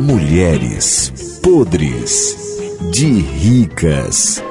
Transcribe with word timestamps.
Mulheres 0.00 1.38
podres 1.42 2.36
de 2.90 3.06
ricas. 3.06 4.42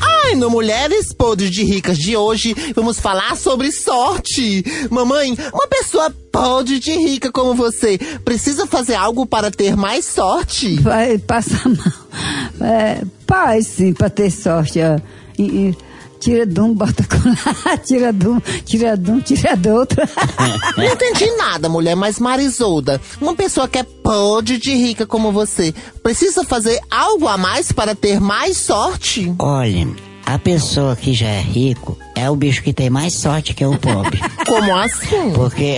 Ai, 0.00 0.34
no 0.36 0.48
Mulheres 0.48 1.12
Podres 1.12 1.50
de 1.50 1.62
Ricas 1.64 1.98
de 1.98 2.16
hoje, 2.16 2.54
vamos 2.74 2.98
falar 2.98 3.36
sobre 3.36 3.70
sorte. 3.70 4.64
Mamãe, 4.90 5.36
uma 5.52 5.66
pessoa 5.68 6.10
podre 6.32 6.78
de 6.78 6.92
rica 6.92 7.30
como 7.30 7.54
você 7.54 7.98
precisa 8.24 8.66
fazer 8.66 8.94
algo 8.94 9.26
para 9.26 9.50
ter 9.50 9.76
mais 9.76 10.04
sorte? 10.04 10.76
Vai 10.80 11.18
passar 11.18 11.68
mal. 11.68 12.68
É, 12.70 13.02
faz 13.26 13.66
sim, 13.66 13.92
para 13.92 14.08
ter 14.08 14.30
sorte. 14.30 14.80
Ó. 14.80 14.98
E, 15.38 15.42
e, 15.42 15.76
tira 16.24 16.46
de 16.46 16.58
um, 16.58 16.72
bota 16.72 17.04
com 17.04 17.28
lá, 17.28 17.76
tira 17.84 18.10
de 18.10 18.26
um, 18.26 18.40
tira 18.64 18.96
de 18.96 19.10
um, 19.10 19.20
tira 19.20 19.54
do 19.54 19.68
outro. 19.74 20.00
Não 20.74 20.84
entendi 20.84 21.30
nada, 21.36 21.68
mulher, 21.68 21.94
mas 21.94 22.18
Marisolda, 22.18 22.98
uma 23.20 23.34
pessoa 23.34 23.68
que 23.68 23.78
é 23.78 23.82
podre 23.82 24.56
de 24.56 24.74
rica 24.74 25.06
como 25.06 25.30
você, 25.30 25.74
precisa 26.02 26.42
fazer 26.42 26.80
algo 26.90 27.28
a 27.28 27.36
mais 27.36 27.72
para 27.72 27.94
ter 27.94 28.20
mais 28.20 28.56
sorte? 28.56 29.34
Olha, 29.38 29.86
a 30.24 30.38
pessoa 30.38 30.96
que 30.96 31.12
já 31.12 31.28
é 31.28 31.42
rico 31.42 31.98
é 32.14 32.30
o 32.30 32.36
bicho 32.36 32.62
que 32.62 32.72
tem 32.72 32.88
mais 32.88 33.12
sorte 33.12 33.52
que 33.52 33.64
o 33.64 33.76
pobre. 33.76 34.18
Como 34.46 34.74
assim? 34.74 35.32
Porque 35.34 35.76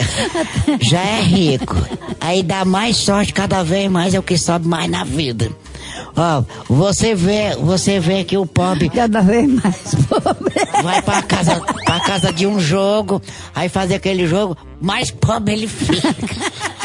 já 0.80 1.00
é 1.00 1.22
rico. 1.22 1.74
Aí 2.20 2.44
dá 2.44 2.64
mais 2.64 2.96
sorte 2.96 3.32
cada 3.32 3.64
vez 3.64 3.90
mais 3.90 4.14
é 4.14 4.18
o 4.18 4.22
que 4.22 4.38
sobe 4.38 4.68
mais 4.68 4.88
na 4.88 5.02
vida. 5.02 5.50
Ó, 6.16 6.42
você 6.68 7.14
vê, 7.14 7.56
você 7.56 8.00
vê 8.00 8.24
que 8.24 8.36
o 8.36 8.46
pobre 8.46 8.88
Cada 8.94 9.20
vez 9.20 9.48
mais 9.48 9.94
pobre. 10.08 10.54
vai 10.82 11.02
pra 11.02 11.22
casa, 11.22 11.60
pra 11.84 12.00
casa 12.00 12.32
de 12.32 12.46
um 12.46 12.58
jogo, 12.58 13.20
aí 13.54 13.68
fazer 13.68 13.96
aquele 13.96 14.26
jogo, 14.26 14.56
mais 14.80 15.10
pobre 15.10 15.52
ele 15.54 15.68
fica. 15.68 16.14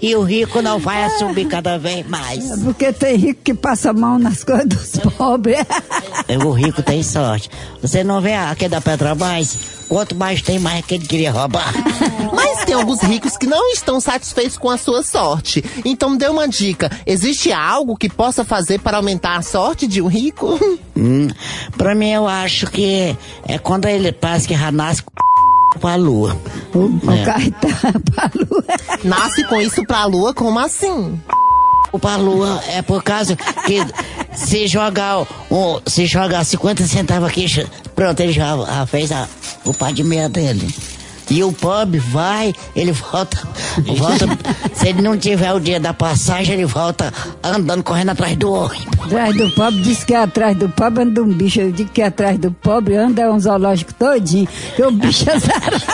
E 0.00 0.16
o 0.16 0.22
rico 0.22 0.60
não 0.62 0.78
vai 0.80 1.08
subir 1.18 1.46
cada 1.46 1.78
vez 1.78 2.04
mais. 2.08 2.44
Porque 2.62 2.92
tem 2.92 3.16
rico 3.16 3.40
que 3.44 3.54
passa 3.54 3.92
mão 3.92 4.18
nas 4.18 4.42
coisas 4.42 4.66
dos 4.66 4.96
pobres. 5.16 5.58
O 6.44 6.50
rico 6.50 6.82
tem 6.82 7.02
sorte. 7.04 7.48
Você 7.80 8.02
não 8.02 8.20
vê 8.20 8.34
aquele 8.34 8.70
da 8.70 8.80
Petrobras? 8.80 9.56
Quanto 9.92 10.14
mais 10.14 10.40
tem, 10.40 10.58
mais 10.58 10.78
aquele 10.78 11.06
queria 11.06 11.30
roubar. 11.30 11.70
Mas 12.32 12.64
tem 12.64 12.74
alguns 12.74 13.02
ricos 13.02 13.36
que 13.36 13.46
não 13.46 13.72
estão 13.72 14.00
satisfeitos 14.00 14.56
com 14.56 14.70
a 14.70 14.78
sua 14.78 15.02
sorte. 15.02 15.62
Então 15.84 16.16
dê 16.16 16.28
uma 16.28 16.48
dica. 16.48 16.90
Existe 17.04 17.52
algo 17.52 17.94
que 17.94 18.08
possa 18.08 18.42
fazer 18.42 18.80
para 18.80 18.96
aumentar 18.96 19.36
a 19.36 19.42
sorte 19.42 19.86
de 19.86 20.00
um 20.00 20.06
rico? 20.06 20.58
Hum, 20.94 21.28
pra 21.76 21.94
mim, 21.94 22.10
eu 22.10 22.28
acho 22.28 22.66
que 22.66 23.16
é 23.48 23.58
quando 23.58 23.86
ele 23.86 24.12
parece 24.12 24.46
que 24.46 24.54
nasce 24.70 25.02
com 25.80 25.88
a 25.88 25.96
lua. 25.96 26.38
O, 26.74 26.78
o 26.80 27.10
É. 27.10 27.24
carro 27.24 27.50
tá 27.50 28.00
pra 28.14 28.30
lua. 28.34 28.64
Nasce 29.02 29.42
com 29.44 29.60
isso 29.60 29.82
pra 29.86 30.04
lua, 30.04 30.34
como 30.34 30.58
assim? 30.58 31.18
O 31.90 31.98
pra 31.98 32.16
lua 32.16 32.62
é 32.68 32.82
por 32.82 33.02
causa 33.02 33.34
que 33.36 33.78
se 34.34 34.66
jogar 34.66 35.20
um, 35.50 35.80
se 35.86 36.04
jogar 36.06 36.44
50 36.44 36.86
centavos 36.86 37.28
aqui, 37.28 37.46
pronto, 37.94 38.20
ele 38.20 38.32
já 38.32 38.86
fez 38.86 39.10
a, 39.10 39.26
o 39.64 39.74
pá 39.74 39.90
de 39.90 40.02
meia 40.02 40.28
dele. 40.28 40.72
E 41.30 41.42
o 41.42 41.52
pobre 41.52 41.98
vai, 41.98 42.54
ele 42.76 42.92
volta, 42.92 43.38
volta. 43.96 44.26
se 44.74 44.88
ele 44.88 45.00
não 45.00 45.16
tiver 45.16 45.52
o 45.52 45.60
dia 45.60 45.80
da 45.80 45.94
passagem, 45.94 46.54
ele 46.54 46.66
volta 46.66 47.12
andando, 47.42 47.82
correndo 47.82 48.10
atrás 48.10 48.36
do 48.36 48.52
ônibus. 48.52 49.06
Atrás 49.06 49.36
do 49.36 49.50
pobre, 49.52 49.80
diz 49.80 50.04
que 50.04 50.14
é 50.14 50.18
atrás 50.18 50.56
do 50.56 50.68
pobre 50.68 51.04
anda 51.04 51.22
um 51.22 51.32
bicho. 51.32 51.60
Eu 51.60 51.72
digo 51.72 51.90
que 51.90 52.02
é 52.02 52.06
atrás 52.06 52.38
do 52.38 52.50
pobre 52.50 52.96
anda 52.96 53.32
um 53.32 53.40
zoológico 53.40 53.94
todinho. 53.94 54.48
Que 54.76 54.82
o 54.82 54.90
bicho 54.90 55.30
é 55.30 55.38
zarado. 55.38 55.84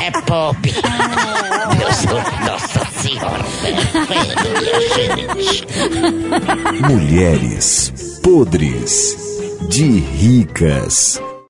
É 0.00 0.10
pobre. 0.22 0.72
Deus, 1.78 2.04
nossa 2.44 2.86
senhora. 3.00 3.44
Mulheres 6.88 7.92
podres 8.22 9.16
de 9.68 10.00
ricas. 10.00 11.20